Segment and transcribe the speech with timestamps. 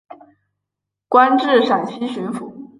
[1.07, 2.51] 官至陕西巡抚。